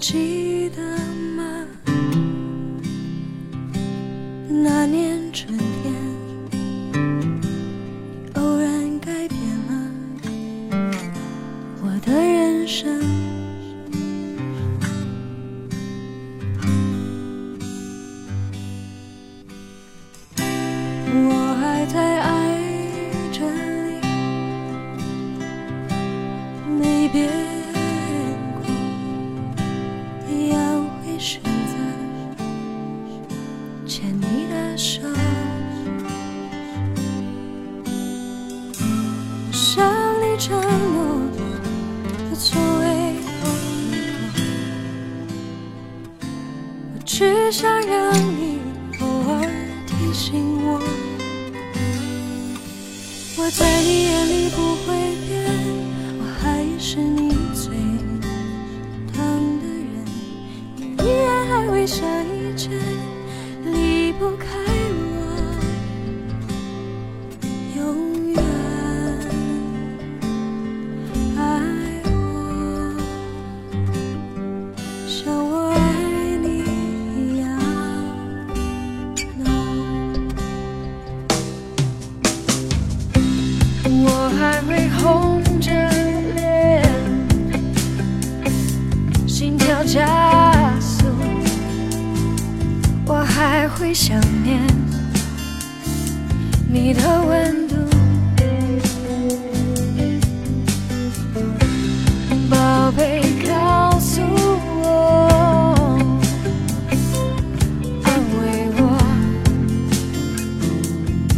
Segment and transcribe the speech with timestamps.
[0.00, 0.82] 记得
[1.36, 1.44] 吗？
[4.48, 5.94] 那年春天，
[8.34, 9.72] 偶然改变了
[11.82, 12.98] 我的人生。
[21.12, 22.58] 我还在爱
[23.30, 23.42] 着
[26.78, 27.28] 你，你别
[47.50, 48.60] 只想让你
[49.00, 49.42] 偶尔
[49.84, 50.80] 提醒我。
[53.38, 54.94] 我在你眼里不会
[55.26, 55.34] 变，
[56.20, 56.98] 我还是
[93.80, 94.60] 会想念
[96.68, 97.74] 你的温度。
[102.50, 104.20] 宝贝，告诉
[104.82, 105.98] 我，
[108.04, 108.82] 安慰我，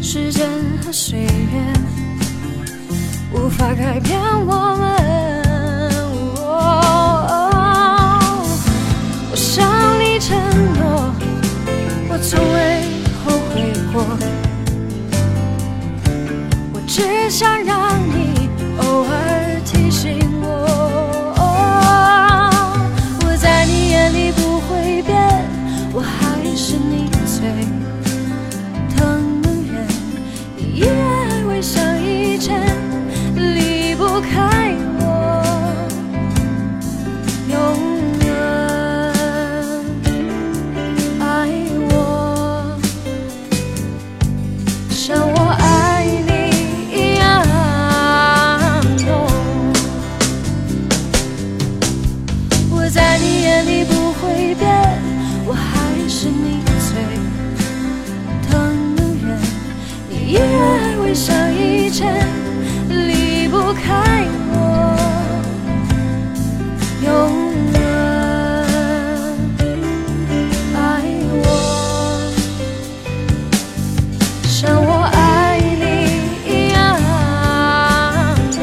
[0.00, 0.48] 时间
[0.82, 1.28] 和岁月。
[3.34, 4.99] 无法改变我们。
[17.00, 17.69] 只想
[61.14, 62.28] 像以前。
[62.88, 64.54] 离不开我，
[67.04, 67.08] 永
[67.72, 67.78] 远
[70.74, 70.78] 爱
[71.32, 71.44] 我，
[74.48, 75.84] 像我爱你
[76.46, 76.76] 一样
[78.56, 78.62] 浓，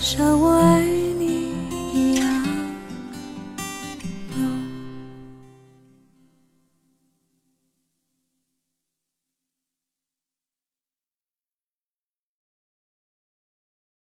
[0.00, 0.80] 像我爱
[1.18, 1.47] 你。